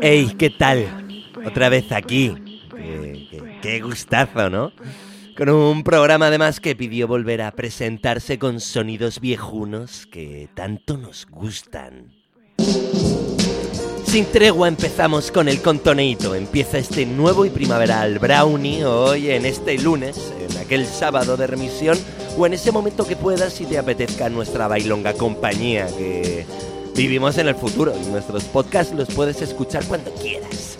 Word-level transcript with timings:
Hey, 0.00 0.34
¿qué 0.38 0.50
tal? 0.50 1.24
Otra 1.44 1.68
vez 1.68 1.90
aquí. 1.92 2.34
Qué, 3.62 3.80
gustazo, 3.80 4.48
¿no? 4.48 4.72
Con 5.36 5.48
un 5.48 5.82
programa 5.82 6.28
además 6.28 6.60
que 6.60 6.76
pidió 6.76 7.08
volver 7.08 7.42
a 7.42 7.50
presentarse 7.50 8.38
con 8.38 8.60
sonidos 8.60 9.20
viejunos 9.20 10.06
que 10.06 10.48
tanto 10.54 10.96
nos 10.96 11.26
gustan. 11.26 12.12
Sin 14.04 14.24
tregua 14.26 14.68
empezamos 14.68 15.30
con 15.30 15.48
el 15.48 15.60
contoneito. 15.60 16.34
Empieza 16.34 16.78
este 16.78 17.04
nuevo 17.04 17.44
y 17.44 17.50
primaveral 17.50 18.18
brownie 18.18 18.84
hoy 18.84 19.30
en 19.30 19.44
este 19.44 19.78
lunes, 19.78 20.32
en 20.40 20.56
aquel 20.58 20.86
sábado 20.86 21.36
de 21.36 21.46
remisión 21.46 21.98
o 22.36 22.46
en 22.46 22.54
ese 22.54 22.72
momento 22.72 23.06
que 23.06 23.16
puedas 23.16 23.52
si 23.52 23.66
te 23.66 23.78
apetezca 23.78 24.28
nuestra 24.28 24.68
bailonga 24.68 25.12
compañía 25.14 25.86
que 25.88 26.46
vivimos 26.94 27.38
en 27.38 27.48
el 27.48 27.54
futuro 27.54 27.92
y 28.00 28.06
nuestros 28.06 28.44
podcasts 28.44 28.94
los 28.94 29.08
puedes 29.08 29.40
escuchar 29.42 29.84
cuando 29.84 30.10
quieras. 30.12 30.78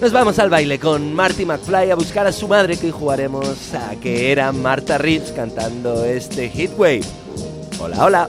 Nos 0.00 0.12
vamos 0.12 0.38
al 0.38 0.48
baile 0.48 0.78
con 0.78 1.12
Marty 1.12 1.44
McFly 1.44 1.90
a 1.90 1.96
buscar 1.96 2.26
a 2.26 2.32
su 2.32 2.46
madre 2.46 2.76
que 2.76 2.92
jugaremos 2.92 3.74
a 3.74 3.96
que 3.96 4.30
era 4.30 4.52
Marta 4.52 4.96
Reeves 4.96 5.32
cantando 5.32 6.04
este 6.04 6.48
Hitwave. 6.48 7.02
Hola, 7.80 8.04
hola. 8.04 8.28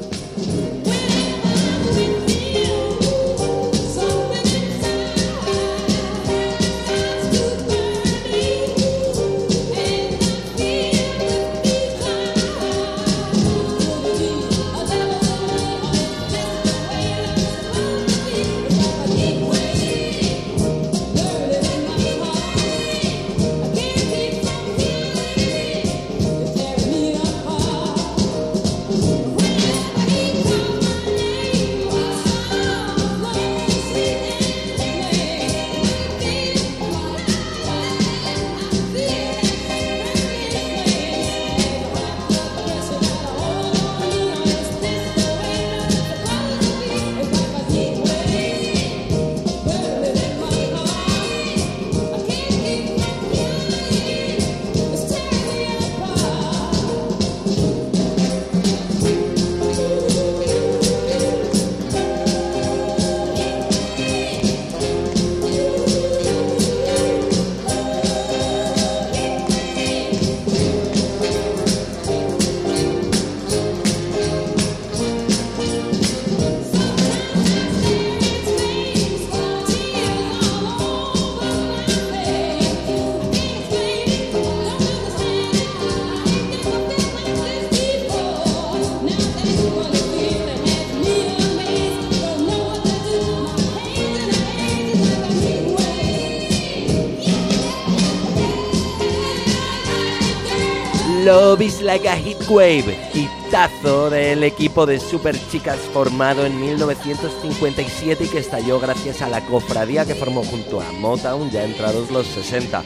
Like 101.90 102.08
a 102.08 102.16
Heatwave, 102.16 102.96
hitazo 103.16 104.12
del 104.12 104.44
equipo 104.44 104.86
de 104.86 105.00
super 105.00 105.36
chicas 105.50 105.80
formado 105.92 106.46
en 106.46 106.62
1957 106.62 108.26
y 108.26 108.28
que 108.28 108.38
estalló 108.38 108.80
gracias 108.80 109.24
a 109.24 109.28
la 109.28 109.44
cofradía 109.48 110.06
que 110.06 110.14
formó 110.14 110.44
junto 110.44 110.82
a 110.82 110.92
Motown 110.92 111.50
ya 111.50 111.64
entrados 111.64 112.12
los 112.12 112.28
60, 112.28 112.84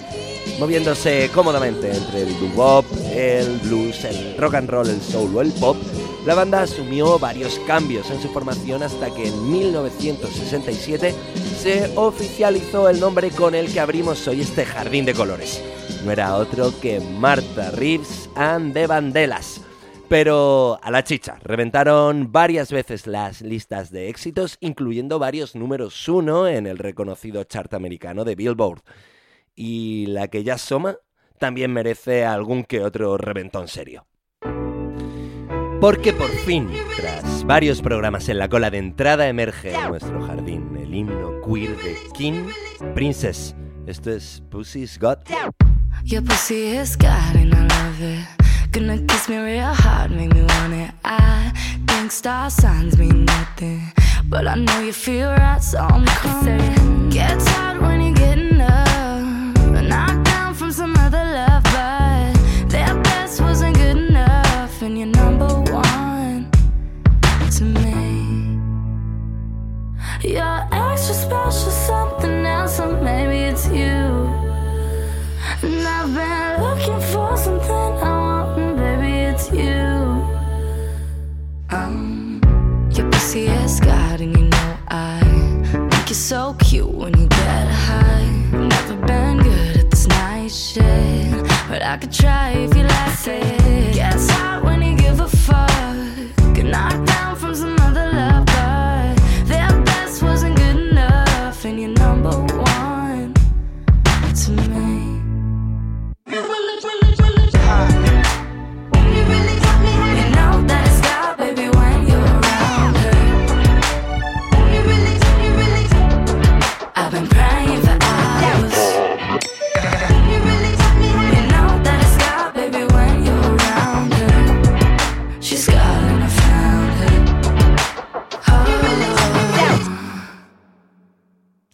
moviéndose 0.57 1.29
cómodamente 1.33 1.93
entre 1.93 2.21
el 2.21 2.39
doo-wop, 2.39 2.85
el 3.13 3.57
blues, 3.57 4.05
el 4.05 4.37
rock 4.37 4.53
and 4.53 4.69
roll, 4.69 4.87
el 4.87 5.01
soul 5.01 5.35
o 5.35 5.41
el 5.41 5.51
pop. 5.51 5.75
La 6.25 6.33
banda 6.33 6.61
asumió 6.61 7.19
varios 7.19 7.59
cambios 7.67 8.09
en 8.09 8.21
su 8.21 8.29
formación 8.29 8.83
hasta 8.83 9.13
que 9.13 9.27
en 9.27 9.51
1967 9.51 11.13
se 11.63 11.93
oficializó 11.95 12.89
el 12.89 12.99
nombre 12.99 13.31
con 13.31 13.55
el 13.55 13.71
que 13.71 13.79
abrimos 13.79 14.27
hoy 14.27 14.41
este 14.41 14.65
jardín 14.65 15.05
de 15.05 15.13
colores 15.13 15.63
no 16.03 16.11
era 16.11 16.35
otro 16.35 16.73
que 16.81 16.99
Marta 16.99 17.71
Reeves 17.71 18.29
and 18.35 18.73
the 18.73 18.85
Vandellas. 18.85 19.61
Pero 20.09 20.77
a 20.83 20.91
la 20.91 21.05
chicha, 21.05 21.39
reventaron 21.43 22.33
varias 22.33 22.73
veces 22.73 23.07
las 23.07 23.41
listas 23.41 23.89
de 23.89 24.09
éxitos, 24.09 24.57
incluyendo 24.59 25.17
varios 25.19 25.55
números 25.55 26.09
uno 26.09 26.45
en 26.47 26.67
el 26.67 26.77
reconocido 26.77 27.45
chart 27.45 27.73
americano 27.73 28.25
de 28.25 28.35
Billboard. 28.35 28.81
Y 29.55 30.07
la 30.07 30.27
que 30.27 30.43
ya 30.43 30.57
soma 30.57 30.97
también 31.37 31.71
merece 31.71 32.25
algún 32.25 32.65
que 32.65 32.81
otro 32.81 33.17
reventón 33.17 33.69
serio. 33.69 34.05
Porque 35.83 36.13
por 36.13 36.29
fin, 36.29 36.69
tras 36.95 37.43
varios 37.43 37.81
programas 37.81 38.29
en 38.29 38.39
la 38.39 38.47
cola 38.47 38.71
de 38.71 38.77
entrada, 38.77 39.27
emerge 39.27 39.75
en 39.75 39.89
nuestro 39.89 40.25
jardín 40.25 40.77
el 40.81 40.95
himno 40.95 41.41
queer 41.45 41.75
de 41.75 41.97
King 42.13 42.45
Princess. 42.95 43.53
Esto 43.85 44.11
es 44.11 44.41
Pussy's 44.49 44.97
Got. 44.97 45.27
Your 46.05 46.23
pussy 46.23 46.77
God 46.97 47.09
hard, 47.09 47.35
know 47.35 47.67
you. 47.99 48.23
Get 57.11 57.41
when 57.81 58.22
extra 71.03 71.15
special, 71.15 71.71
something 71.71 72.45
else, 72.45 72.79
or 72.79 72.95
maybe 73.01 73.39
it's 73.51 73.67
you. 73.67 74.31
And 75.61 75.85
I've 75.85 76.13
been 76.15 76.63
looking 76.63 77.01
for 77.11 77.35
something 77.35 77.71
I 77.71 78.19
want, 78.21 78.57
and 78.57 78.77
baby, 78.77 79.11
it's 79.31 79.51
you. 79.51 79.83
Um, 81.75 82.39
your 82.91 83.11
pussy 83.11 83.47
is 83.47 83.81
God, 83.81 84.21
and 84.21 84.37
you 84.37 84.45
know 84.45 84.77
I 84.87 85.19
think 85.73 86.09
you're 86.09 86.15
so 86.15 86.55
cute 86.59 86.89
when 86.89 87.17
you 87.19 87.27
get 87.27 87.67
high. 87.67 88.25
Never 88.53 88.95
been 89.05 89.39
good 89.39 89.77
at 89.77 89.91
this 89.91 90.07
night 90.07 90.51
shit, 90.51 91.43
but 91.67 91.83
I 91.83 91.97
could 91.97 92.13
try 92.13 92.51
if 92.51 92.73
you 92.77 92.83
like 92.83 93.27
it. 93.27 93.93
Gets 93.93 94.29
hot 94.29 94.52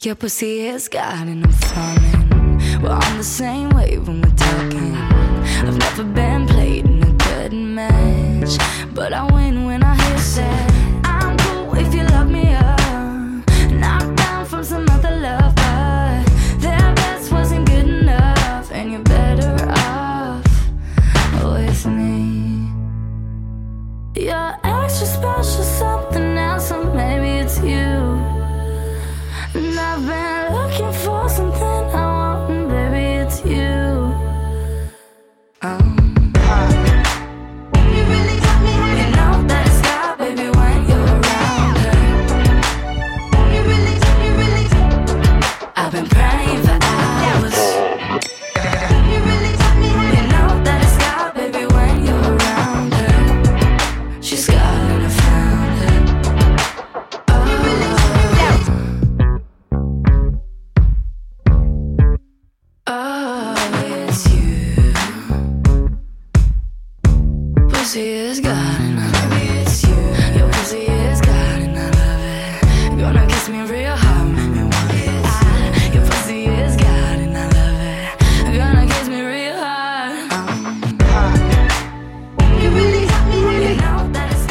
Your 0.09 0.15
pussy 0.15 0.61
is 0.61 0.88
God 0.88 1.27
and 1.27 1.45
I'm 1.45 1.51
falling. 1.51 2.81
We're 2.81 2.89
on 2.89 3.17
the 3.17 3.23
same 3.23 3.69
wave 3.69 4.07
when 4.07 4.23
we're 4.23 4.35
talking. 4.35 4.95
I've 4.95 5.77
never 5.77 6.03
been 6.03 6.47
played 6.47 6.85
in 6.85 7.03
a 7.03 7.11
good 7.11 7.53
match, 7.53 8.57
but 8.95 9.13
I 9.13 9.31
win 9.31 9.58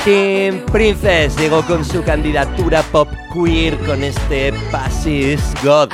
Teen 0.08 0.64
Princess 0.72 1.36
llegó 1.36 1.60
con 1.66 1.84
su 1.84 2.02
candidatura 2.02 2.82
pop 2.82 3.10
queer 3.30 3.76
con 3.80 4.02
este 4.02 4.54
Passes 4.72 5.42
God, 5.62 5.90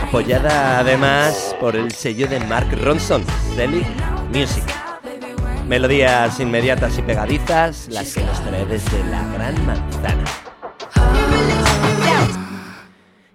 apoyada 0.00 0.80
además 0.80 1.54
por 1.60 1.76
el 1.76 1.92
sello 1.92 2.26
de 2.26 2.40
Mark 2.40 2.66
Ronson, 2.82 3.24
Deli 3.56 3.86
Music. 4.34 4.64
Melodías 5.68 6.40
inmediatas 6.40 6.98
y 6.98 7.02
pegadizas, 7.02 7.86
las 7.88 8.12
que 8.12 8.24
nos 8.24 8.42
trae 8.42 8.66
desde 8.66 9.04
la 9.04 9.24
Gran 9.32 9.64
Manzana. 9.64 10.24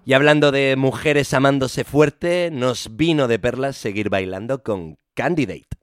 Y 0.03 0.11
hablando 0.11 0.51
de 0.51 0.75
mujeres 0.75 1.33
amándose 1.33 1.85
fuerte, 1.85 2.49
nos 2.51 2.97
vino 2.97 3.29
de 3.29 3.39
perlas 3.39 3.77
seguir 3.77 4.09
bailando 4.09 4.61
con 4.61 4.97
Candidate. 5.13 5.76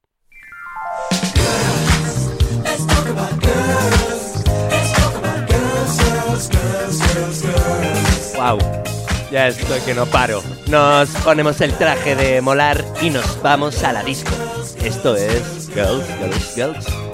Wow, 8.37 8.59
ya 9.31 9.49
estoy 9.49 9.81
que 9.81 9.95
no 9.95 10.07
paro. 10.07 10.43
Nos 10.67 11.09
ponemos 11.25 11.61
el 11.61 11.73
traje 11.75 12.15
de 12.15 12.41
molar 12.41 12.85
y 13.01 13.11
nos 13.11 13.41
vamos 13.43 13.83
a 13.83 13.93
la 13.93 14.03
disco. 14.03 14.33
Esto 14.83 15.17
es 15.17 15.69
Girls, 15.75 16.07
Girls, 16.19 16.55
Girls. 16.55 17.14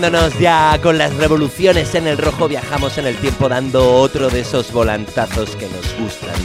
Poniéndonos 0.00 0.38
ya 0.38 0.78
con 0.80 0.96
las 0.96 1.12
revoluciones 1.16 1.92
en 1.96 2.06
el 2.06 2.18
rojo, 2.18 2.46
viajamos 2.46 2.98
en 2.98 3.06
el 3.08 3.16
tiempo 3.16 3.48
dando 3.48 3.94
otro 3.94 4.30
de 4.30 4.40
esos 4.40 4.70
volantazos 4.70 5.56
que 5.56 5.66
nos 5.66 5.98
gustan. 5.98 6.36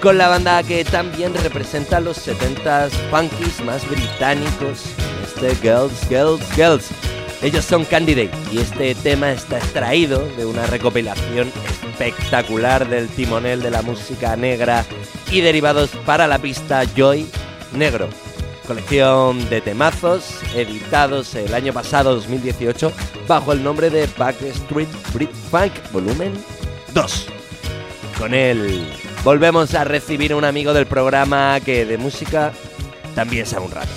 Con 0.00 0.16
la 0.16 0.28
banda 0.28 0.62
que 0.62 0.84
también 0.84 1.34
representa 1.34 1.98
los 1.98 2.24
70s 2.24 2.90
funkies 3.10 3.64
más 3.64 3.88
británicos, 3.88 4.84
este 5.24 5.56
Girls, 5.56 6.08
Girls, 6.08 6.40
Girls. 6.54 6.90
Ellos 7.42 7.64
son 7.64 7.84
Candidate 7.84 8.30
y 8.52 8.58
este 8.58 8.94
tema 8.94 9.32
está 9.32 9.58
extraído 9.58 10.24
de 10.36 10.46
una 10.46 10.64
recopilación 10.66 11.50
espectacular 11.90 12.88
del 12.88 13.08
timonel 13.08 13.60
de 13.60 13.72
la 13.72 13.82
música 13.82 14.36
negra 14.36 14.84
y 15.32 15.40
derivados 15.40 15.90
para 16.06 16.28
la 16.28 16.38
pista 16.38 16.84
Joy 16.94 17.26
Negro 17.72 18.08
colección 18.66 19.48
de 19.50 19.60
temazos 19.60 20.40
editados 20.54 21.34
el 21.34 21.54
año 21.54 21.72
pasado, 21.72 22.14
2018, 22.14 22.92
bajo 23.28 23.52
el 23.52 23.62
nombre 23.62 23.90
de 23.90 24.08
Backstreet 24.18 24.88
Brit 25.12 25.30
Funk 25.50 25.72
Volumen 25.92 26.32
2. 26.92 27.26
Con 28.18 28.34
él 28.34 28.88
volvemos 29.22 29.74
a 29.74 29.84
recibir 29.84 30.32
a 30.32 30.36
un 30.36 30.44
amigo 30.44 30.72
del 30.72 30.86
programa 30.86 31.58
que 31.60 31.84
de 31.84 31.98
música 31.98 32.52
también 33.14 33.46
sabe 33.46 33.66
un 33.66 33.72
rato. 33.72 33.92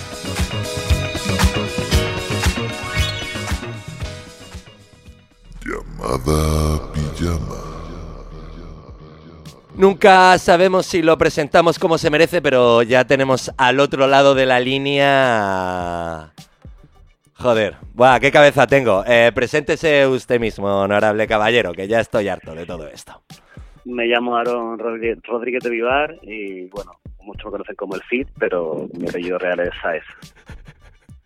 Llamada 5.65 6.91
pijama. 6.93 7.66
Nunca 9.77 10.35
sabemos 10.39 10.87
si 10.87 11.03
lo 11.03 11.19
presentamos 11.19 11.77
como 11.77 11.99
se 11.99 12.09
merece, 12.09 12.41
pero 12.41 12.81
ya 12.81 13.05
tenemos 13.05 13.53
al 13.57 13.79
otro 13.79 14.07
lado 14.07 14.33
de 14.33 14.47
la 14.47 14.59
línea. 14.59 16.31
Joder, 17.35 17.75
buah, 17.93 18.19
qué 18.19 18.31
cabeza 18.31 18.65
tengo. 18.65 19.03
Eh, 19.05 19.31
preséntese 19.35 20.07
usted 20.07 20.39
mismo, 20.39 20.67
honorable 20.67 21.27
caballero, 21.27 21.73
que 21.73 21.87
ya 21.87 21.99
estoy 21.99 22.27
harto 22.27 22.55
de 22.55 22.65
todo 22.65 22.87
esto. 22.87 23.21
Me 23.85 24.07
llamo 24.07 24.35
Aaron 24.35 24.79
Rodríguez, 24.79 25.63
de 25.63 25.69
Vivar 25.69 26.17
y 26.23 26.65
bueno, 26.69 26.93
muchos 27.21 27.45
me 27.45 27.51
conocen 27.51 27.75
como 27.75 27.93
el 27.93 28.01
Cid, 28.09 28.27
pero 28.39 28.87
mi 28.97 29.07
apellido 29.07 29.37
real 29.37 29.59
es 29.59 29.69
Saez. 29.79 30.03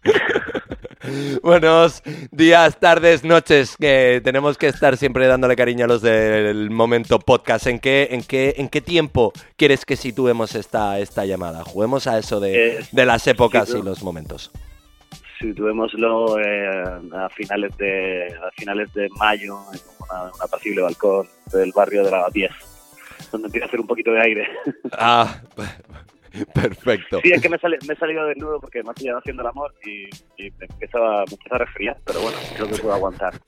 Buenos 1.43 2.03
días, 2.31 2.79
tardes, 2.79 3.24
noches, 3.24 3.75
que 3.77 4.22
tenemos 4.24 4.58
que 4.58 4.67
estar 4.67 4.98
siempre 4.98 5.27
dándole 5.27 5.55
cariño 5.55 5.86
a 5.86 5.88
los 5.88 6.01
del 6.01 6.70
momento 6.70 7.20
podcast. 7.20 7.67
¿En 7.67 7.79
qué, 7.79 8.10
en 8.12 8.24
qué, 8.24 8.55
en 8.58 8.70
qué 8.70 8.81
tiempo 8.81 9.34
quieres 9.58 9.86
que 9.86 9.96
situemos 9.96 10.55
esta, 10.55 11.00
esta 11.00 11.25
llamada? 11.25 11.63
Juguemos 11.63 12.08
a 12.08 12.17
eso 12.17 12.39
de, 12.39 12.77
Eh, 12.77 12.79
de 12.91 13.05
las 13.05 13.25
épocas 13.27 13.70
sí, 13.70 13.77
y 13.79 13.81
los 13.81 14.03
momentos. 14.03 14.51
Situémoslo 15.39 16.39
eh, 16.39 16.84
a 17.15 17.29
finales 17.29 17.75
de 17.77 18.27
a 18.27 18.51
finales 18.51 18.93
de 18.93 19.10
mayo 19.17 19.58
en 19.74 19.79
una, 20.00 20.24
un 20.25 20.41
apacible 20.41 20.84
balcón 20.84 21.27
del 21.51 21.72
barrio 21.75 22.03
de 22.03 22.12
la 22.12 22.27
10, 22.31 22.51
donde 23.31 23.48
empieza 23.48 23.65
a 23.65 23.67
hacer 23.67 23.79
un 23.79 23.88
poquito 23.88 24.12
de 24.12 24.22
aire. 24.22 24.48
Ah, 24.91 25.41
perfecto. 26.54 27.20
Sí, 27.24 27.32
es 27.32 27.42
que 27.42 27.50
me, 27.50 27.58
sale, 27.58 27.78
me 27.88 27.94
he 27.94 27.98
salido 27.98 28.26
desnudo 28.26 28.60
porque 28.60 28.82
me 28.84 28.92
ha 28.92 28.94
pillado 28.94 29.20
haciendo 29.20 29.42
el 29.42 29.48
amor 29.50 29.74
y, 29.86 30.04
y 30.38 30.52
me, 30.60 30.66
empezaba, 30.70 31.26
me 31.26 31.34
empezaba 31.34 31.56
a 31.56 31.60
resfriar, 31.66 31.98
pero 32.06 32.22
bueno, 32.22 32.38
creo 32.56 32.68
que 32.70 32.76
puedo 32.78 32.94
aguantar. 32.94 33.34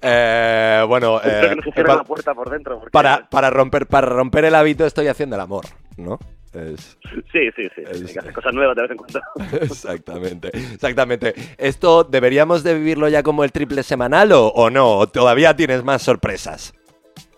Eh, 0.00 0.84
bueno, 0.88 1.20
eh, 1.22 1.46
que 1.50 1.56
no 1.56 1.62
se 1.62 1.72
cierre 1.72 1.88
pa- 1.88 1.96
la 1.96 2.04
puerta 2.04 2.34
por 2.34 2.48
dentro. 2.50 2.76
Porque, 2.78 2.90
para, 2.92 3.28
para, 3.28 3.50
romper, 3.50 3.86
para 3.86 4.06
romper 4.06 4.44
el 4.46 4.54
hábito 4.54 4.86
estoy 4.86 5.08
haciendo 5.08 5.36
el 5.36 5.42
amor, 5.42 5.64
¿no? 5.96 6.18
Es- 6.54 6.96
Sí, 7.32 7.50
sí, 7.56 7.68
sí. 7.74 7.82
Es- 7.86 8.02
Hay 8.06 8.12
que 8.14 8.18
hacer 8.20 8.32
cosas 8.32 8.54
nuevas 8.54 8.76
de 8.76 8.82
vez 8.82 8.90
en 8.92 8.96
cuando. 8.96 9.20
Exactamente, 9.60 10.48
exactamente. 10.54 11.34
¿Esto 11.58 12.04
deberíamos 12.04 12.62
de 12.62 12.74
vivirlo 12.74 13.08
ya 13.08 13.22
como 13.22 13.44
el 13.44 13.52
triple 13.52 13.82
semanal 13.82 14.32
o, 14.32 14.46
o 14.48 14.70
no? 14.70 14.98
¿O 14.98 15.06
todavía 15.08 15.54
tienes 15.56 15.84
más 15.84 16.02
sorpresas? 16.02 16.72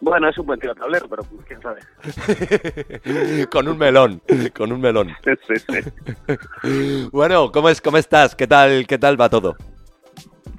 Bueno, 0.00 0.28
es 0.28 0.38
un 0.38 0.46
buen 0.46 0.58
tiro 0.58 0.74
tablero, 0.74 1.06
pero 1.08 1.22
pues, 1.24 1.46
quién 1.46 1.60
sabe. 1.60 1.80
con 3.50 3.68
un 3.68 3.76
melón, 3.76 4.22
con 4.56 4.72
un 4.72 4.80
melón. 4.80 5.08
Sí, 5.24 5.54
sí. 5.68 7.08
Bueno, 7.12 7.50
¿cómo, 7.52 7.68
es, 7.68 7.80
¿cómo 7.80 7.98
estás? 7.98 8.34
¿Qué 8.34 8.46
tal, 8.46 8.86
¿Qué 8.86 8.98
tal 8.98 9.20
va 9.20 9.28
todo? 9.28 9.56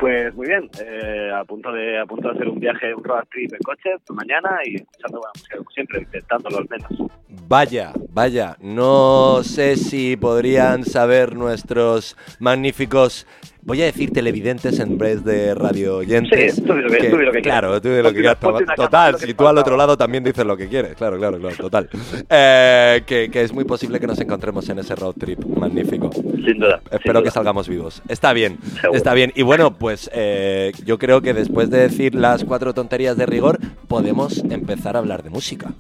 Pues 0.02 0.34
muy 0.34 0.48
bien, 0.48 0.68
eh, 0.84 1.32
a 1.32 1.44
punto 1.44 1.72
de 1.72 2.00
a 2.00 2.08
punto 2.08 2.30
de 2.30 2.34
hacer 2.34 2.48
un 2.48 2.60
viaje, 2.60 2.94
un 2.94 3.04
road 3.04 3.24
trip 3.30 3.54
en 3.54 3.60
coche 3.60 3.90
mañana 4.10 4.50
y 4.66 4.78
escuchando 4.78 5.20
buena 5.20 5.32
música 5.36 5.58
como 5.58 5.70
siempre, 5.70 6.00
intentándolo 6.02 6.58
al 6.58 6.68
menos. 6.70 7.12
Vaya, 7.48 7.94
vaya, 8.10 8.58
no 8.62 9.44
sé 9.44 9.76
si 9.76 10.18
podrían 10.18 10.86
saber 10.86 11.36
nuestros 11.36 12.18
magníficos, 12.40 13.28
voy 13.64 13.82
a 13.82 13.86
decir 13.86 14.12
televidentes 14.12 14.80
en 14.80 14.98
vez 14.98 15.24
de 15.24 15.54
radio 15.56 15.98
oyentes. 15.98 16.56
Sí, 16.56 16.62
tú 16.62 16.74
lo 16.74 16.90
que- 16.90 17.10
tú 17.10 17.18
lo 17.18 17.32
que 17.32 17.42
Claro, 17.42 17.68
quieras. 17.68 17.82
tú 17.82 17.90
di 17.90 18.02
lo 18.02 18.10
que 18.14 18.20
quieras. 18.22 18.38
una 18.44 18.76
Total, 18.76 19.18
que 19.18 19.26
si 19.28 19.34
tú 19.34 19.48
al 19.48 19.58
otro 19.58 19.78
lado 19.78 19.96
también 19.98 20.24
dices 20.24 20.46
lo 20.46 20.58
que 20.58 20.68
quieres. 20.68 20.96
Claro, 20.96 21.18
claro, 21.18 21.38
claro, 21.40 21.56
total. 21.58 21.90
Eh, 22.30 23.02
que, 23.06 23.30
que 23.30 23.42
es 23.44 23.54
muy 23.54 23.64
posible 23.64 24.00
que 24.00 24.08
nos 24.08 24.20
encontremos 24.20 24.68
en 24.70 24.80
ese 24.80 24.96
road 24.96 25.14
trip 25.20 25.44
magnífico. 25.46 26.10
Sin 26.14 26.60
duda. 26.60 26.82
sin 26.90 26.98
Espero 26.98 27.20
que 27.20 27.26
duda. 27.26 27.32
salgamos 27.32 27.68
vivos. 27.70 28.02
Está 28.08 28.34
bien, 28.34 28.58
Seguro. 28.82 28.98
está 28.98 29.14
bien. 29.14 29.32
Y 29.36 29.44
bueno, 29.44 29.74
pues 29.78 30.10
eh, 30.14 30.72
yo 30.86 30.98
creo 30.98 31.22
que 31.22 31.34
después 31.34 31.70
de 31.70 31.80
decir 31.80 32.16
las 32.16 32.44
cuatro 32.44 32.74
tonterías 32.74 33.16
de 33.18 33.26
rigor, 33.26 33.60
podemos 33.88 34.44
empezar 34.50 34.96
a 34.96 35.00
hablar 35.00 35.24
de 35.24 35.30
música. 35.30 35.74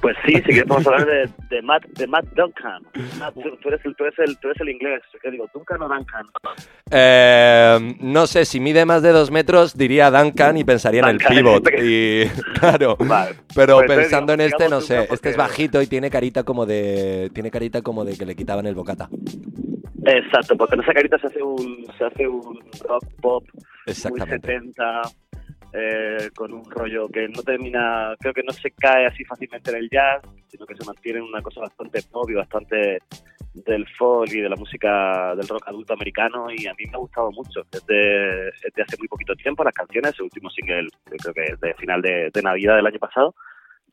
Pues 0.00 0.16
sí, 0.24 0.34
si 0.34 0.42
quieres 0.42 0.64
podemos 0.64 0.86
hablar 0.86 1.06
de, 1.06 1.28
de 1.48 1.62
Matt, 1.62 1.84
de 1.86 2.06
Matt 2.06 2.26
Duncan. 2.34 2.82
Matt, 3.18 3.34
tú, 3.34 3.56
tú 3.62 3.68
eres 3.68 3.84
el, 3.84 3.96
tú, 3.96 4.04
eres 4.04 4.18
el, 4.18 4.38
tú 4.38 4.48
eres 4.48 4.60
el 4.60 4.68
inglés. 4.68 5.02
¿Qué 5.22 5.30
digo? 5.30 5.48
¿Duncan 5.52 5.82
o 5.82 5.88
Duncan? 5.88 6.26
Eh, 6.90 7.94
no 8.00 8.26
sé, 8.26 8.44
si 8.44 8.60
mide 8.60 8.84
más 8.84 9.02
de 9.02 9.12
dos 9.12 9.30
metros, 9.30 9.76
diría 9.76 10.10
Duncan 10.10 10.56
y 10.56 10.64
pensaría 10.64 11.00
en 11.00 11.08
el 11.08 11.18
pivot. 11.18 11.66
Y 11.78 12.24
claro, 12.58 12.96
Vale. 12.98 13.36
pero 13.54 13.76
Pues 13.78 13.90
pensando 13.90 14.32
en 14.32 14.40
este, 14.40 14.68
no 14.68 14.80
sé, 14.80 15.06
este 15.10 15.30
es 15.30 15.36
bajito 15.36 15.80
y 15.82 15.86
tiene 15.86 16.10
carita 16.10 16.42
como 16.42 16.66
de, 16.66 17.30
tiene 17.34 17.50
carita 17.50 17.82
como 17.82 18.04
de 18.04 18.16
que 18.16 18.26
le 18.26 18.34
quitaban 18.34 18.66
el 18.66 18.74
bocata. 18.74 19.08
Exacto, 20.04 20.56
porque 20.56 20.76
en 20.76 20.82
esa 20.82 20.92
carita 20.92 21.18
se 21.18 21.26
hace 21.26 21.42
un, 21.42 21.86
se 21.98 22.04
hace 22.04 22.28
un 22.28 22.60
rock 22.88 23.04
pop 23.20 23.44
muy 23.52 23.64
Exactamente. 23.86 24.46
70, 24.46 25.02
eh, 25.78 26.30
con 26.34 26.52
un 26.54 26.64
rollo 26.70 27.06
que 27.08 27.28
no 27.28 27.42
termina, 27.42 28.14
creo 28.18 28.32
que 28.32 28.42
no 28.42 28.52
se 28.52 28.70
cae 28.70 29.06
así 29.06 29.24
fácilmente 29.24 29.70
en 29.70 29.76
el 29.76 29.90
jazz, 29.90 30.22
sino 30.48 30.64
que 30.64 30.74
se 30.74 30.84
mantiene 30.86 31.18
en 31.18 31.26
una 31.26 31.42
cosa 31.42 31.60
bastante 31.60 32.00
pop 32.10 32.30
y 32.30 32.34
bastante 32.34 32.98
del 33.52 33.86
folk 33.96 34.32
y 34.32 34.40
de 34.40 34.48
la 34.48 34.56
música 34.56 35.34
del 35.34 35.48
rock 35.48 35.68
adulto 35.68 35.92
americano 35.92 36.46
y 36.50 36.66
a 36.66 36.74
mí 36.74 36.84
me 36.86 36.94
ha 36.94 36.98
gustado 36.98 37.30
mucho 37.30 37.62
desde, 37.70 38.52
desde 38.62 38.82
hace 38.82 38.96
muy 38.98 39.08
poquito 39.08 39.34
tiempo 39.34 39.64
las 39.64 39.74
canciones, 39.74 40.14
el 40.18 40.24
último 40.24 40.50
single 40.50 40.88
creo 41.04 41.34
que 41.34 41.44
es 41.44 41.60
de 41.60 41.74
final 41.74 42.00
de, 42.02 42.30
de 42.32 42.42
Navidad 42.42 42.76
del 42.76 42.86
año 42.86 42.98
pasado 42.98 43.34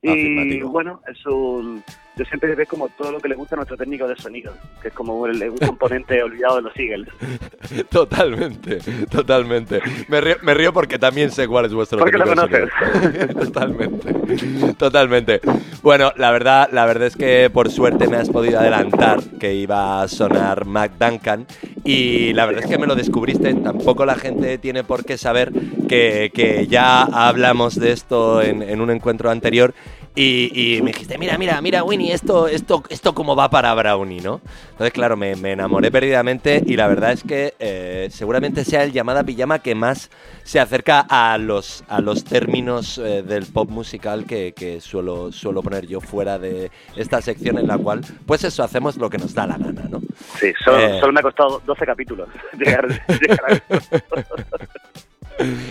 y 0.02 0.10
Afirmativo. 0.10 0.70
bueno, 0.70 1.02
es 1.08 1.25
un 1.25 1.84
yo 2.15 2.25
siempre 2.25 2.53
veo 2.53 2.67
como 2.67 2.89
todo 2.89 3.12
lo 3.12 3.20
que 3.20 3.27
le 3.27 3.36
gusta 3.36 3.55
a 3.55 3.58
nuestro 3.58 3.75
técnico 3.75 4.08
de 4.08 4.15
sonido, 4.15 4.53
que 4.82 4.89
es 4.89 4.93
como 4.93 5.25
el, 5.25 5.50
un 5.50 5.58
componente 5.58 6.22
olvidado 6.24 6.58
de 6.58 6.62
los 6.62 6.74
Eagles. 6.77 7.10
Totalmente, 7.89 8.79
totalmente. 9.10 9.82
Me 10.08 10.22
río, 10.22 10.36
me 10.41 10.53
río 10.53 10.74
porque 10.74 11.00
también 11.00 11.32
sé 11.32 11.48
cuál 11.48 11.65
es 11.65 11.74
vuestro 11.74 12.00
Porque 12.00 12.17
lo 12.17 12.25
técnico 12.25 12.58
de 12.58 12.70
sonido. 12.70 13.34
Totalmente, 13.43 14.74
totalmente. 14.77 15.41
Bueno, 15.82 16.12
la 16.17 16.32
verdad, 16.32 16.70
la 16.72 16.86
verdad 16.86 17.08
es 17.08 17.15
que 17.15 17.50
por 17.51 17.72
suerte 17.72 18.08
me 18.08 18.17
has 18.17 18.29
podido 18.29 18.60
adelantar 18.60 19.20
que 19.39 19.53
iba 19.53 20.01
a 20.01 20.08
sonar 20.08 20.65
Mac 20.65 20.93
Duncan 21.00 21.46
y 21.84 22.34
la 22.34 22.46
verdad 22.46 22.63
es 22.63 22.70
que 22.70 22.77
me 22.77 22.88
lo 22.88 22.96
descubriste. 22.96 23.53
Tampoco 23.55 24.05
la 24.05 24.15
gente 24.15 24.58
tiene 24.58 24.84
por 24.84 25.05
qué 25.05 25.17
saber 25.17 25.51
que, 25.88 26.32
que 26.34 26.67
ya 26.67 27.03
hablamos 27.03 27.75
de 27.75 27.91
esto 27.91 28.41
en, 28.41 28.62
en 28.62 28.82
un 28.82 28.91
encuentro 28.91 29.29
anterior. 29.29 29.74
Y, 30.15 30.75
y 30.77 30.82
me 30.84 30.91
dijiste, 30.91 31.17
mira, 31.17 31.39
mira, 31.39 31.60
mira, 31.60 31.84
Winnie, 31.84 32.13
esto, 32.13 32.48
esto, 32.48 32.84
esto 32.89 33.15
como 33.15 33.36
va 33.36 33.50
para 33.50 33.74
Brownie, 33.74 34.22
¿no? 34.22 34.41
Entonces, 34.70 34.93
claro, 34.93 35.17
me, 35.17 35.36
me 35.36 35.53
enamoré 35.53 35.89
perdidamente 35.89 36.62
y 36.63 36.75
la 36.75 36.88
verdad 36.88 37.13
es 37.13 37.24
que 37.24 37.55
eh, 37.58 38.10
seguramente 38.12 38.63
sea 38.63 38.84
el 38.84 38.91
llamada 38.91 39.24
pijama 39.24 39.58
que 39.60 39.74
más 39.74 40.12
se 40.43 40.60
acerca 40.60 41.00
a 41.10 41.36
los, 41.39 41.84
a 41.88 42.00
los 42.00 42.24
términos 42.25 43.00
eh, 43.00 43.24
del 43.24 43.48
pop 43.48 43.72
musical 43.72 44.25
que, 44.25 44.53
que 44.55 44.82
suelo, 44.82 45.32
suelo 45.32 45.63
poner 45.63 45.88
yo 45.88 46.00
fuera 46.00 46.38
de 46.38 46.70
esta 46.96 47.20
sección 47.20 47.58
en 47.58 47.65
la 47.67 47.79
cual, 47.79 48.01
pues 48.27 48.43
eso, 48.43 48.62
hacemos 48.63 48.98
lo 48.98 49.10
que 49.10 49.17
nos 49.17 49.34
da 49.34 49.48
la 49.48 49.58
gana, 49.58 49.88
¿no? 49.89 50.00
Sí, 50.39 50.53
solo, 50.63 50.79
Eh. 50.79 51.00
solo 51.00 51.12
me 51.13 51.22
ha 51.22 51.24
costado 51.24 51.60
12 51.65 51.86
capítulos 51.88 52.29
llegar, 52.60 52.88
llegar 53.20 53.39
a 53.48 53.53
esto. 53.53 54.15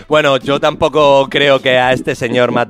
Bueno, 0.09 0.35
yo 0.37 0.59
tampoco 0.59 1.27
creo 1.29 1.61
que 1.61 1.77
a 1.77 1.93
este 1.93 2.15
señor 2.15 2.51
Matt, 2.51 2.69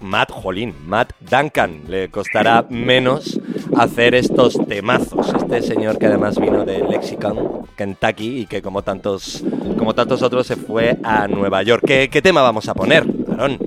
Matt, 0.00 0.30
jolín, 0.30 0.74
Matt 0.86 1.12
Duncan 1.20 1.82
le 1.88 2.08
costará 2.10 2.64
menos 2.68 3.40
hacer 3.76 4.14
estos 4.14 4.54
temazos. 4.66 5.32
Este 5.34 5.62
señor 5.62 5.98
que 5.98 6.06
además 6.06 6.38
vino 6.38 6.64
de 6.64 6.78
Lexicon, 6.80 7.66
Kentucky, 7.76 8.40
y 8.40 8.46
que 8.46 8.62
como 8.62 8.82
tantos, 8.82 9.44
como 9.76 9.94
tantos 9.94 10.22
otros 10.22 10.46
se 10.46 10.56
fue 10.56 10.96
a 11.02 11.26
Nueva 11.28 11.62
York. 11.62 11.82
¿Qué, 11.86 12.08
qué 12.10 12.22
tema 12.22 12.42
vamos 12.42 12.68
a 12.68 12.74
poner, 12.74 13.04
Aaron? 13.32 13.58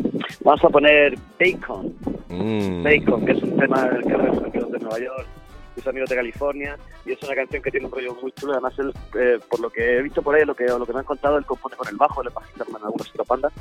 Vamos 0.43 0.63
a 0.63 0.69
poner 0.69 1.17
Bacon, 1.39 1.93
Mm, 2.31 2.83
Bacon, 2.83 3.25
que 3.25 3.33
es 3.33 3.43
un 3.43 3.57
tema 3.57 3.89
que 4.07 4.13
amigos 4.13 4.71
de 4.71 4.79
Nueva 4.79 4.99
York, 4.99 5.27
sus 5.75 5.85
amigos 5.87 6.09
de 6.09 6.15
California, 6.15 6.77
y 7.05 7.11
es 7.11 7.21
una 7.23 7.35
canción 7.35 7.61
que 7.61 7.69
tiene 7.71 7.85
un 7.85 7.91
rollo 7.91 8.15
muy 8.21 8.31
chulo. 8.31 8.53
Además, 8.53 8.73
él, 8.79 8.93
eh, 9.19 9.37
por 9.49 9.59
lo 9.59 9.69
que 9.69 9.97
he 9.97 10.01
visto 10.01 10.21
por 10.21 10.35
ahí, 10.35 10.45
lo 10.45 10.55
que, 10.55 10.65
lo 10.65 10.85
que 10.85 10.93
me 10.93 10.99
han 10.99 11.05
contado, 11.05 11.37
él 11.37 11.45
compone 11.45 11.75
con 11.75 11.87
el 11.89 11.97
bajo, 11.97 12.23
es 12.25 12.33
bajista 12.33 12.65
en 12.67 12.75
algunas 12.75 13.09
otras 13.09 13.27
bandas, 13.27 13.53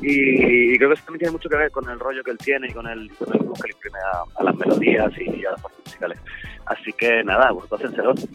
y, 0.00 0.74
y 0.74 0.76
creo 0.78 0.90
que 0.90 0.94
eso 0.94 1.04
también 1.04 1.20
tiene 1.20 1.32
mucho 1.32 1.48
que 1.48 1.56
ver 1.56 1.70
con 1.70 1.88
el 1.88 1.98
rollo 1.98 2.22
que 2.22 2.30
él 2.30 2.38
tiene 2.38 2.68
y 2.68 2.72
con 2.72 2.86
el, 2.86 3.10
con 3.16 3.28
el 3.32 3.38
que 3.38 3.44
le 3.44 3.72
imprime 3.74 3.98
a, 4.12 4.40
a 4.40 4.44
las 4.44 4.56
melodías 4.56 5.12
y 5.18 5.44
a 5.44 5.52
las 5.52 5.60
partes 5.60 5.80
musicales. 5.84 6.18
Así 6.66 6.92
que 6.92 7.22
nada, 7.22 7.50
pásenselos. 7.68 8.26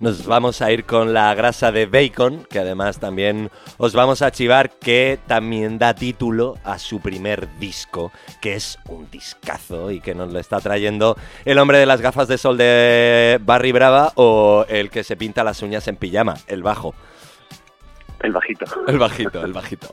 Nos 0.00 0.26
vamos 0.26 0.60
a 0.60 0.72
ir 0.72 0.84
con 0.84 1.14
la 1.14 1.32
grasa 1.34 1.70
de 1.70 1.86
bacon, 1.86 2.44
que 2.50 2.58
además 2.58 2.98
también 2.98 3.48
os 3.78 3.94
vamos 3.94 4.22
a 4.22 4.32
chivar 4.32 4.70
que 4.70 5.20
también 5.28 5.78
da 5.78 5.94
título 5.94 6.56
a 6.64 6.80
su 6.80 7.00
primer 7.00 7.48
disco, 7.58 8.10
que 8.42 8.54
es 8.54 8.78
un 8.88 9.08
discazo 9.10 9.92
y 9.92 10.00
que 10.00 10.14
nos 10.16 10.32
lo 10.32 10.40
está 10.40 10.60
trayendo 10.60 11.16
el 11.44 11.58
hombre 11.58 11.78
de 11.78 11.86
las 11.86 12.00
gafas 12.00 12.26
de 12.26 12.38
sol 12.38 12.58
de 12.58 13.38
Barry 13.40 13.70
Brava 13.70 14.12
o 14.16 14.66
el 14.68 14.90
que 14.90 15.04
se 15.04 15.16
pinta 15.16 15.44
las 15.44 15.62
uñas 15.62 15.86
en 15.86 15.96
pijama, 15.96 16.34
el 16.48 16.64
bajo. 16.64 16.94
El 18.24 18.32
bajito. 18.32 18.64
El 18.88 18.98
bajito, 18.98 19.44
el 19.44 19.52
bajito. 19.52 19.88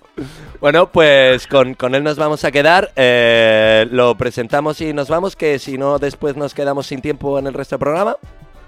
Bueno, 0.60 0.88
pues 0.92 1.46
con, 1.48 1.74
con 1.74 1.94
él 1.96 2.04
nos 2.04 2.18
vamos 2.18 2.44
a 2.46 2.52
quedar. 2.52 2.92
eh, 2.96 3.88
lo 3.92 4.16
presentamos 4.16 4.80
y 4.82 4.94
nos 4.94 5.10
vamos, 5.10 5.36
que 5.36 5.60
si 5.60 5.78
no 5.78 6.00
después 6.00 6.36
nos 6.38 6.54
quedamos 6.54 6.88
sin 6.88 7.02
tiempo 7.02 7.38
en 7.38 7.48
el 7.48 7.54
resto 7.54 7.76
del 7.76 7.82
programa. 7.82 8.16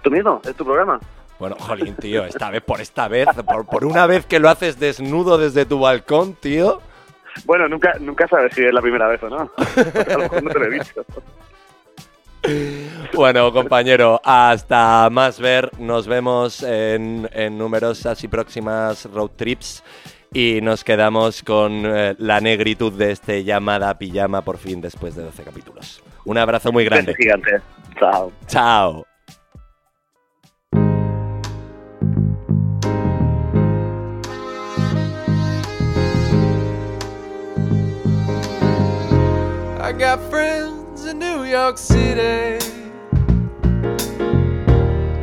¿Tú 0.01 0.11
mismo? 0.11 0.41
¿Es 0.43 0.55
tu 0.55 0.65
programa? 0.65 0.99
Bueno, 1.39 1.55
jolín, 1.59 1.95
tío, 1.95 2.23
esta 2.25 2.49
vez 2.49 2.61
por 2.61 2.79
esta 2.79 3.07
vez, 3.07 3.27
por, 3.45 3.65
por 3.65 3.85
una 3.85 4.05
vez 4.05 4.25
que 4.25 4.39
lo 4.39 4.49
haces 4.49 4.79
desnudo 4.79 5.37
desde 5.37 5.65
tu 5.65 5.79
balcón, 5.79 6.35
tío. 6.35 6.81
Bueno, 7.45 7.67
nunca, 7.67 7.93
nunca 7.99 8.27
sabes 8.27 8.53
si 8.53 8.63
es 8.63 8.71
la 8.73 8.81
primera 8.81 9.07
vez 9.07 9.21
o 9.23 9.29
no. 9.29 9.37
A 9.57 10.11
lo 10.13 10.19
mejor 10.19 10.43
no 10.43 10.49
te 10.51 10.59
lo 10.59 10.65
he 10.65 10.69
dicho. 10.71 11.05
Bueno, 13.13 13.53
compañero, 13.53 14.19
hasta 14.23 15.07
más 15.11 15.39
ver. 15.39 15.69
Nos 15.79 16.07
vemos 16.07 16.63
en, 16.63 17.29
en 17.31 17.57
numerosas 17.57 18.23
y 18.23 18.27
próximas 18.27 19.05
road 19.05 19.31
trips. 19.35 19.83
Y 20.33 20.61
nos 20.61 20.83
quedamos 20.83 21.43
con 21.43 21.83
eh, 21.85 22.15
la 22.17 22.41
negritud 22.41 22.91
de 22.93 23.11
este 23.11 23.43
llamada 23.43 23.95
pijama 23.99 24.41
por 24.41 24.57
fin 24.57 24.81
después 24.81 25.15
de 25.15 25.21
12 25.23 25.43
capítulos. 25.43 26.01
Un 26.25 26.39
abrazo 26.39 26.71
muy 26.71 26.85
grande. 26.85 27.13
gigante. 27.15 27.61
Chao. 27.99 28.31
Chao. 28.47 29.05
I 39.79 39.91
got 39.91 40.19
friends 40.31 40.82
in 41.05 41.19
New 41.19 41.43
York 41.43 41.77
City. 41.77 42.59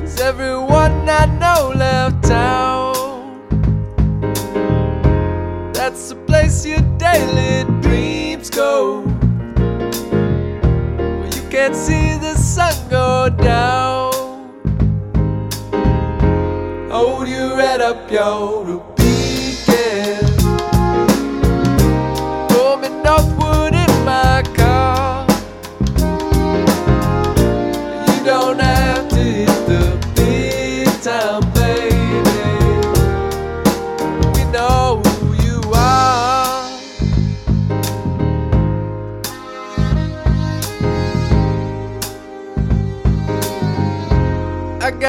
Cause 0.01 0.21
everyone 0.21 1.09
I 1.09 1.27
know 1.39 1.73
left 1.75 2.25
town. 2.25 2.93
That's 5.73 6.11
the 6.11 6.17
place 6.27 6.67
your 6.67 6.81
daily 6.99 7.65
dreams 7.81 8.51
go. 8.51 9.03
Where 11.19 11.35
you 11.37 11.49
can't 11.51 11.75
see 11.75 12.19
the 12.19 12.35
sun 12.35 12.75
go 12.91 13.31
down. 13.31 14.13
Hold 16.91 17.29
your 17.29 17.57
head 17.57 17.81
up, 17.81 18.11
yo. 18.11 18.79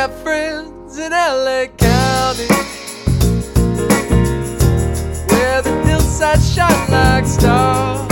Got 0.07 0.23
friends 0.23 0.97
in 0.97 1.11
LA 1.11 1.67
County 1.77 2.47
where 5.27 5.61
the 5.61 5.83
hillsides 5.85 6.55
shine 6.55 6.89
like 6.89 7.27
stars. 7.27 8.10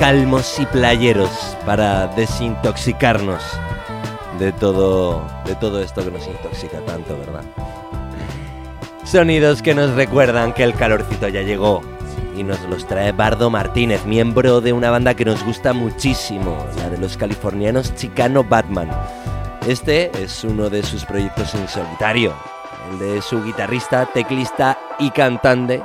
Calmos 0.00 0.58
y 0.58 0.64
playeros 0.64 1.28
para 1.66 2.06
desintoxicarnos 2.06 3.42
de 4.38 4.50
todo, 4.50 5.22
de 5.44 5.54
todo 5.56 5.82
esto 5.82 6.02
que 6.02 6.10
nos 6.10 6.26
intoxica 6.26 6.80
tanto, 6.86 7.18
¿verdad? 7.18 7.44
Sonidos 9.04 9.60
que 9.60 9.74
nos 9.74 9.90
recuerdan 9.90 10.54
que 10.54 10.64
el 10.64 10.72
calorcito 10.72 11.28
ya 11.28 11.42
llegó 11.42 11.82
y 12.34 12.42
nos 12.42 12.62
los 12.62 12.86
trae 12.86 13.12
Bardo 13.12 13.50
Martínez, 13.50 14.06
miembro 14.06 14.62
de 14.62 14.72
una 14.72 14.90
banda 14.90 15.12
que 15.12 15.26
nos 15.26 15.44
gusta 15.44 15.74
muchísimo, 15.74 16.56
la 16.78 16.88
de 16.88 16.96
los 16.96 17.18
californianos 17.18 17.94
Chicano 17.94 18.42
Batman. 18.42 18.88
Este 19.68 20.10
es 20.18 20.44
uno 20.44 20.70
de 20.70 20.82
sus 20.82 21.04
proyectos 21.04 21.54
en 21.54 21.68
solitario, 21.68 22.32
el 22.90 22.98
de 22.98 23.20
su 23.20 23.44
guitarrista, 23.44 24.06
teclista 24.06 24.78
y 24.98 25.10
cantante, 25.10 25.82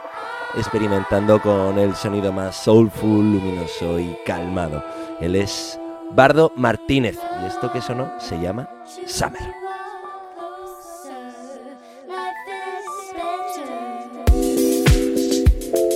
experimentando 0.57 1.41
con 1.41 1.77
el 1.79 1.95
sonido 1.95 2.31
más 2.31 2.55
soulful, 2.55 3.33
luminoso 3.33 3.99
y 3.99 4.15
calmado. 4.25 4.83
Él 5.21 5.35
es 5.35 5.79
Bardo 6.11 6.51
Martínez 6.55 7.17
y 7.41 7.47
esto 7.47 7.71
que 7.71 7.81
sonó 7.81 8.11
se 8.19 8.39
llama 8.39 8.69
Summer. 9.05 9.41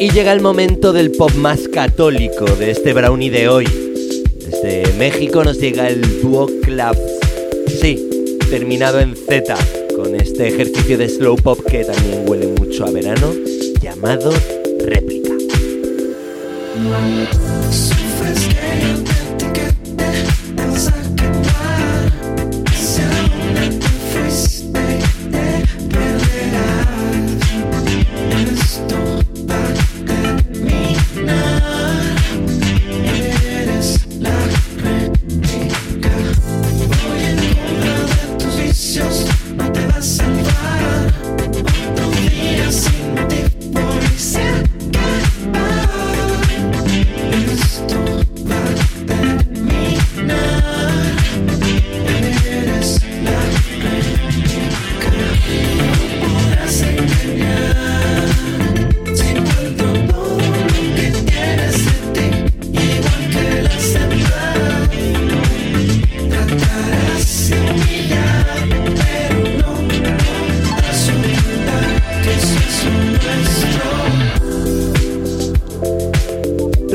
Y 0.01 0.11
llega 0.11 0.31
el 0.31 0.39
momento 0.39 0.93
del 0.93 1.11
pop 1.11 1.33
más 1.35 1.67
católico 1.67 2.45
de 2.45 2.71
este 2.71 2.93
brownie 2.93 3.29
de 3.29 3.49
hoy. 3.49 3.65
Desde 4.45 4.93
México 4.93 5.43
nos 5.43 5.59
llega 5.59 5.89
el 5.89 6.21
dúo 6.21 6.47
Club. 6.63 6.97
Sí, 7.67 8.09
terminado 8.49 9.01
en 9.01 9.15
Z, 9.15 9.55
con 9.95 10.15
este 10.15 10.47
ejercicio 10.47 10.97
de 10.97 11.09
slow 11.09 11.35
pop 11.35 11.59
que 11.69 11.83
también 11.83 12.23
huele 12.27 12.47
mucho 12.47 12.85
a 12.85 12.91
verano, 12.91 13.33
llamado 13.99 14.31
Réplica. 14.85 15.29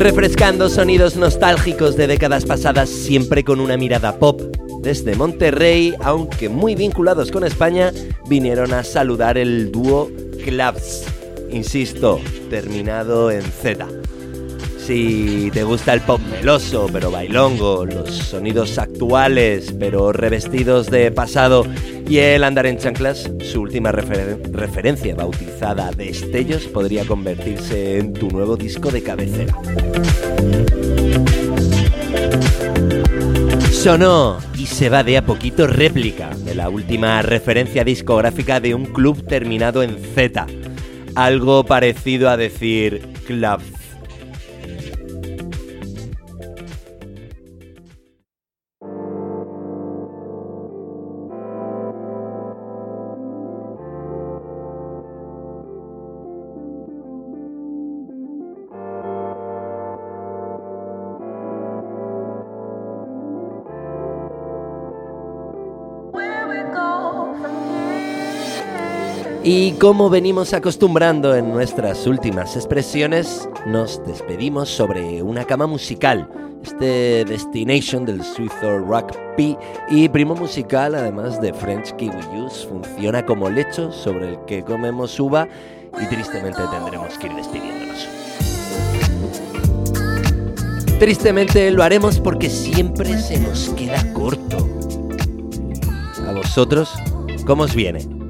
Refrescando 0.04 0.68
sonidos 0.68 1.16
nostálgicos 1.16 1.96
de 1.96 2.06
décadas 2.06 2.44
pasadas 2.44 2.90
siempre 2.90 3.42
con 3.42 3.58
una 3.58 3.78
mirada 3.78 4.18
pop. 4.18 4.38
Desde 4.82 5.14
Monterrey, 5.14 5.94
aunque 6.02 6.50
muy 6.50 6.74
vinculados 6.74 7.30
con 7.30 7.42
España, 7.42 7.90
vinieron 8.28 8.74
a 8.74 8.84
saludar 8.84 9.38
el 9.38 9.72
dúo 9.72 10.10
Clubs. 10.44 11.06
Insisto, 11.50 12.20
terminado 12.50 13.30
en 13.30 13.44
Z. 13.44 13.86
Si 14.86 15.50
te 15.52 15.64
gusta 15.64 15.94
el 15.94 16.02
pop 16.02 16.20
meloso 16.30 16.88
pero 16.92 17.10
bailongo, 17.10 17.86
los 17.86 18.10
sonidos 18.10 18.76
actuales 18.78 19.74
pero 19.78 20.12
revestidos 20.12 20.90
de 20.90 21.10
pasado 21.10 21.64
y 22.06 22.18
el 22.18 22.44
andar 22.44 22.66
en 22.66 22.76
chanclas, 22.76 23.30
su 23.50 23.62
última 23.62 23.92
refer- 23.92 24.42
referencia 24.52 25.14
bautizada 25.14 25.90
Destellos 25.92 26.64
podría 26.64 27.06
convertirse 27.06 27.98
en 27.98 28.12
tu 28.12 28.28
nuevo 28.28 28.56
disco 28.56 28.90
de 28.90 29.02
cabecera. 29.02 29.54
Sonó 33.72 34.38
y 34.58 34.66
se 34.66 34.90
va 34.90 35.02
de 35.02 35.16
a 35.16 35.24
poquito 35.24 35.66
réplica 35.66 36.30
de 36.44 36.54
la 36.54 36.68
última 36.68 37.22
referencia 37.22 37.84
discográfica 37.84 38.60
de 38.60 38.74
un 38.74 38.84
club 38.84 39.26
terminado 39.26 39.82
en 39.82 39.96
Z. 40.14 40.46
Algo 41.14 41.64
parecido 41.64 42.28
a 42.28 42.36
decir 42.36 43.06
club. 43.26 43.60
Y 69.46 69.72
como 69.72 70.08
venimos 70.08 70.54
acostumbrando 70.54 71.36
en 71.36 71.50
nuestras 71.50 72.06
últimas 72.06 72.56
expresiones, 72.56 73.46
nos 73.66 74.02
despedimos 74.06 74.70
sobre 74.70 75.22
una 75.22 75.44
cama 75.44 75.66
musical. 75.66 76.26
Este 76.62 77.26
Destination 77.26 78.06
del 78.06 78.22
Rock 78.88 79.12
P 79.36 79.54
y 79.90 80.08
primo 80.08 80.34
musical, 80.34 80.94
además 80.94 81.42
de 81.42 81.52
French 81.52 81.94
Kiwi 81.96 82.22
Juice, 82.32 82.66
funciona 82.66 83.26
como 83.26 83.50
lecho 83.50 83.92
sobre 83.92 84.30
el 84.30 84.38
que 84.46 84.64
comemos 84.64 85.20
uva 85.20 85.46
y 86.00 86.06
tristemente 86.06 86.62
tendremos 86.70 87.18
que 87.18 87.26
ir 87.26 87.34
despidiéndonos. 87.34 88.08
Tristemente 90.98 91.70
lo 91.70 91.82
haremos 91.82 92.18
porque 92.18 92.48
siempre 92.48 93.18
se 93.18 93.38
nos 93.40 93.68
queda 93.76 94.10
corto. 94.14 94.66
¿A 96.26 96.32
vosotros 96.32 96.90
cómo 97.44 97.64
os 97.64 97.74
viene? 97.74 98.23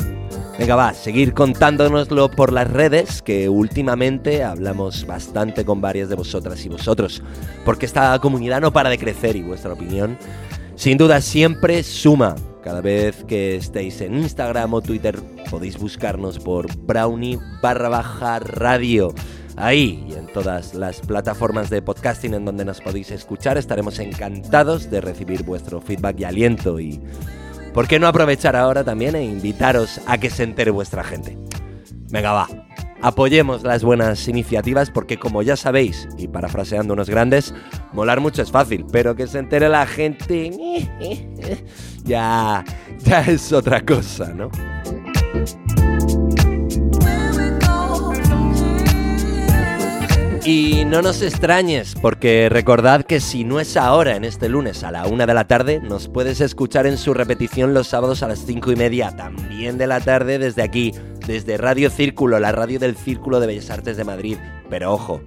Venga, 0.56 0.76
va, 0.76 0.94
seguir 0.94 1.34
contándonoslo 1.34 2.30
por 2.30 2.52
las 2.52 2.70
redes, 2.70 3.22
que 3.22 3.48
últimamente 3.48 4.44
hablamos 4.44 5.04
bastante 5.04 5.64
con 5.64 5.80
varias 5.80 6.08
de 6.08 6.14
vosotras 6.14 6.64
y 6.64 6.68
vosotros, 6.68 7.22
porque 7.64 7.86
esta 7.86 8.16
comunidad 8.20 8.60
no 8.60 8.72
para 8.72 8.88
de 8.88 8.98
crecer 8.98 9.34
y 9.34 9.42
vuestra 9.42 9.72
opinión, 9.72 10.16
sin 10.76 10.96
duda, 10.96 11.20
siempre 11.20 11.82
suma. 11.82 12.36
Cada 12.62 12.80
vez 12.80 13.24
que 13.24 13.56
estéis 13.56 14.00
en 14.00 14.14
Instagram 14.14 14.74
o 14.74 14.80
Twitter, 14.80 15.20
podéis 15.50 15.76
buscarnos 15.76 16.38
por 16.38 16.74
brownie 16.78 17.38
barra 17.60 17.88
baja 17.88 18.38
radio. 18.38 19.12
Ahí 19.56 20.04
y 20.08 20.14
en 20.14 20.26
todas 20.26 20.74
las 20.74 21.00
plataformas 21.00 21.68
de 21.68 21.82
podcasting 21.82 22.34
en 22.34 22.44
donde 22.44 22.64
nos 22.64 22.80
podéis 22.80 23.10
escuchar, 23.10 23.58
estaremos 23.58 23.98
encantados 23.98 24.90
de 24.90 25.00
recibir 25.00 25.42
vuestro 25.42 25.80
feedback 25.80 26.20
y 26.20 26.24
aliento 26.24 26.80
y 26.80 27.00
¿Por 27.74 27.88
qué 27.88 27.98
no 27.98 28.06
aprovechar 28.06 28.54
ahora 28.54 28.84
también 28.84 29.16
e 29.16 29.24
invitaros 29.24 30.00
a 30.06 30.16
que 30.16 30.30
se 30.30 30.44
entere 30.44 30.70
vuestra 30.70 31.02
gente? 31.02 31.36
Venga, 32.08 32.32
va. 32.32 32.48
Apoyemos 33.02 33.64
las 33.64 33.82
buenas 33.82 34.28
iniciativas 34.28 34.92
porque 34.92 35.18
como 35.18 35.42
ya 35.42 35.56
sabéis, 35.56 36.08
y 36.16 36.28
parafraseando 36.28 36.94
unos 36.94 37.10
grandes, 37.10 37.52
molar 37.92 38.20
mucho 38.20 38.42
es 38.42 38.52
fácil, 38.52 38.86
pero 38.92 39.16
que 39.16 39.26
se 39.26 39.40
entere 39.40 39.68
la 39.68 39.86
gente 39.86 40.52
ya 42.04 42.64
ya 43.00 43.20
es 43.22 43.52
otra 43.52 43.84
cosa, 43.84 44.32
¿no? 44.32 44.50
Y 50.46 50.84
no 50.84 51.00
nos 51.00 51.22
extrañes, 51.22 51.94
porque 51.94 52.50
recordad 52.50 53.04
que 53.04 53.20
si 53.20 53.44
no 53.44 53.60
es 53.60 53.78
ahora, 53.78 54.14
en 54.14 54.24
este 54.24 54.50
lunes 54.50 54.84
a 54.84 54.90
la 54.90 55.06
una 55.06 55.24
de 55.24 55.32
la 55.32 55.46
tarde, 55.46 55.80
nos 55.80 56.08
puedes 56.08 56.42
escuchar 56.42 56.86
en 56.86 56.98
su 56.98 57.14
repetición 57.14 57.72
los 57.72 57.86
sábados 57.86 58.22
a 58.22 58.28
las 58.28 58.40
cinco 58.40 58.70
y 58.70 58.76
media, 58.76 59.16
también 59.16 59.78
de 59.78 59.86
la 59.86 60.00
tarde, 60.00 60.38
desde 60.38 60.60
aquí, 60.60 60.92
desde 61.26 61.56
Radio 61.56 61.88
Círculo, 61.88 62.38
la 62.40 62.52
radio 62.52 62.78
del 62.78 62.94
Círculo 62.94 63.40
de 63.40 63.46
Bellas 63.46 63.70
Artes 63.70 63.96
de 63.96 64.04
Madrid. 64.04 64.36
Pero 64.68 64.92
ojo, 64.92 65.22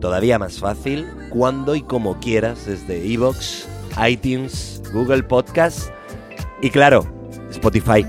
todavía 0.00 0.38
más 0.38 0.60
fácil, 0.60 1.08
cuando 1.30 1.74
y 1.74 1.82
como 1.82 2.20
quieras, 2.20 2.66
desde 2.66 3.04
Evox, 3.12 3.66
iTunes, 4.08 4.80
Google 4.92 5.24
Podcast 5.24 5.90
y 6.62 6.70
claro, 6.70 7.04
Spotify. 7.50 8.06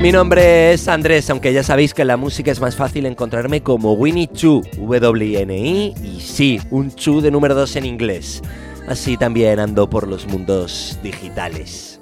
Mi 0.00 0.12
nombre 0.12 0.72
es 0.72 0.86
Andrés, 0.86 1.28
aunque 1.28 1.52
ya 1.52 1.64
sabéis 1.64 1.92
que 1.92 2.02
en 2.02 2.08
la 2.08 2.16
música 2.16 2.52
es 2.52 2.60
más 2.60 2.76
fácil 2.76 3.04
encontrarme 3.04 3.64
como 3.64 3.94
Winnie 3.94 4.28
Chu, 4.28 4.62
W-N-I, 4.76 5.94
y 6.00 6.20
sí, 6.20 6.60
un 6.70 6.94
Chu 6.94 7.20
de 7.20 7.32
número 7.32 7.56
2 7.56 7.76
en 7.76 7.84
inglés. 7.84 8.40
Así 8.86 9.16
también 9.16 9.58
ando 9.58 9.90
por 9.90 10.06
los 10.06 10.28
mundos 10.28 10.96
digitales. 11.02 12.00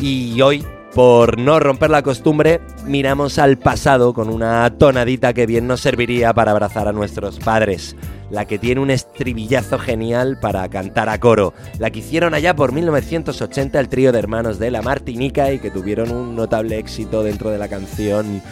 Y 0.00 0.40
hoy, 0.40 0.64
por 0.94 1.38
no 1.38 1.60
romper 1.60 1.90
la 1.90 2.02
costumbre, 2.02 2.62
miramos 2.86 3.38
al 3.38 3.58
pasado 3.58 4.14
con 4.14 4.30
una 4.30 4.70
tonadita 4.78 5.34
que 5.34 5.44
bien 5.44 5.66
nos 5.66 5.82
serviría 5.82 6.32
para 6.32 6.52
abrazar 6.52 6.88
a 6.88 6.92
nuestros 6.92 7.38
padres 7.38 7.96
la 8.30 8.46
que 8.46 8.58
tiene 8.58 8.80
un 8.80 8.90
estribillazo 8.90 9.78
genial 9.78 10.38
para 10.40 10.68
cantar 10.68 11.08
a 11.08 11.18
coro, 11.18 11.52
la 11.78 11.90
que 11.90 11.98
hicieron 11.98 12.34
allá 12.34 12.54
por 12.54 12.72
1980 12.72 13.78
el 13.78 13.88
trío 13.88 14.12
de 14.12 14.18
hermanos 14.18 14.58
de 14.58 14.70
la 14.70 14.82
Martinica 14.82 15.52
y 15.52 15.58
que 15.58 15.70
tuvieron 15.70 16.10
un 16.10 16.36
notable 16.36 16.78
éxito 16.78 17.22
dentro 17.22 17.50
de 17.50 17.58
la 17.58 17.68
canción, 17.68 18.42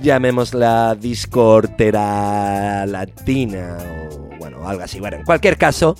llamémosla 0.00 0.96
discortera 0.98 2.86
latina 2.86 3.78
o 4.10 4.38
bueno, 4.38 4.68
algo 4.68 4.82
así. 4.82 4.98
Bueno, 4.98 5.18
en 5.18 5.24
cualquier 5.24 5.56
caso, 5.56 5.96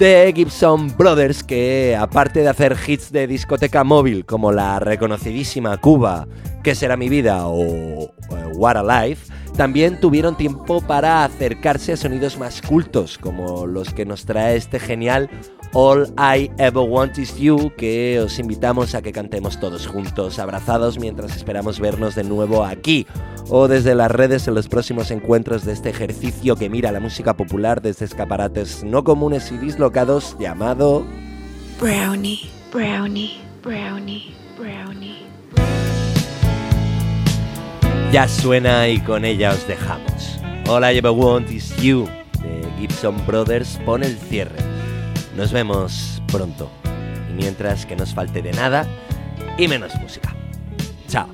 de 0.00 0.32
Gibson 0.34 0.96
Brothers 0.96 1.44
que 1.44 1.94
aparte 1.94 2.40
de 2.40 2.48
hacer 2.48 2.74
hits 2.86 3.12
de 3.12 3.26
discoteca 3.26 3.84
móvil 3.84 4.24
como 4.24 4.50
la 4.50 4.78
reconocidísima 4.78 5.76
Cuba, 5.76 6.26
¿Qué 6.62 6.74
será 6.74 6.96
mi 6.96 7.10
vida? 7.10 7.46
o 7.46 8.10
What 8.54 8.76
a 8.78 9.04
Life, 9.06 9.30
también 9.56 10.00
tuvieron 10.00 10.36
tiempo 10.36 10.80
para 10.80 11.24
acercarse 11.24 11.92
a 11.92 11.96
sonidos 11.98 12.38
más 12.38 12.62
cultos, 12.62 13.18
como 13.18 13.66
los 13.66 13.92
que 13.92 14.06
nos 14.06 14.24
trae 14.24 14.56
este 14.56 14.80
genial 14.80 15.28
All 15.72 16.12
I 16.18 16.50
Ever 16.58 16.82
Want 16.82 17.16
Is 17.18 17.36
You, 17.36 17.72
que 17.76 18.18
os 18.20 18.38
invitamos 18.40 18.94
a 18.96 19.02
que 19.02 19.12
cantemos 19.12 19.60
todos 19.60 19.86
juntos, 19.86 20.40
abrazados 20.40 20.98
mientras 20.98 21.36
esperamos 21.36 21.78
vernos 21.78 22.16
de 22.16 22.24
nuevo 22.24 22.64
aquí, 22.64 23.06
o 23.48 23.68
desde 23.68 23.94
las 23.94 24.10
redes 24.10 24.48
en 24.48 24.54
los 24.54 24.68
próximos 24.68 25.12
encuentros 25.12 25.64
de 25.64 25.72
este 25.72 25.90
ejercicio 25.90 26.56
que 26.56 26.68
mira 26.68 26.90
la 26.90 26.98
música 26.98 27.36
popular 27.36 27.82
desde 27.82 28.04
escaparates 28.04 28.82
no 28.82 29.04
comunes 29.04 29.52
y 29.52 29.58
dislocados 29.58 30.36
llamado... 30.40 31.06
Brownie, 31.80 32.50
brownie, 32.72 33.40
brownie, 33.62 34.34
brownie. 34.58 35.18
Ya 38.12 38.26
suena 38.26 38.88
y 38.88 38.98
con 38.98 39.24
ella 39.24 39.52
os 39.52 39.66
dejamos. 39.68 40.40
All 40.68 40.82
I 40.82 40.98
Ever 40.98 41.12
Want 41.12 41.48
Is 41.50 41.76
You 41.76 42.08
de 42.42 42.68
Gibson 42.80 43.14
Brothers 43.24 43.78
pone 43.86 44.06
el 44.06 44.16
cierre. 44.16 44.79
Nos 45.36 45.52
vemos 45.52 46.22
pronto. 46.30 46.70
Y 47.30 47.32
mientras 47.32 47.86
que 47.86 47.96
nos 47.96 48.14
falte 48.14 48.42
de 48.42 48.52
nada 48.52 48.86
y 49.56 49.68
menos 49.68 49.94
música. 50.00 50.34
Chao. 51.08 51.28